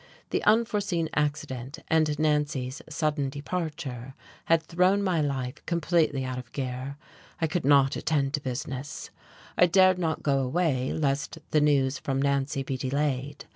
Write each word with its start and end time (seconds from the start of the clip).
The 0.31 0.43
unforeseen 0.45 1.09
accident 1.13 1.77
and 1.87 2.17
Nancy's 2.17 2.81
sudden 2.89 3.29
departure 3.29 4.15
had 4.45 4.63
thrown 4.63 5.03
my 5.03 5.21
life 5.21 5.63
completely 5.67 6.25
out 6.25 6.39
of 6.39 6.51
gear: 6.53 6.97
I 7.39 7.45
could 7.45 7.65
not 7.65 7.95
attend 7.95 8.33
to 8.33 8.41
business, 8.41 9.11
I 9.59 9.67
dared 9.67 9.99
not 9.99 10.23
go 10.23 10.39
away 10.39 10.91
lest 10.91 11.37
the 11.51 11.61
news 11.61 11.99
from 11.99 12.19
Nancy 12.19 12.63
be 12.63 12.77
delayed. 12.77 13.45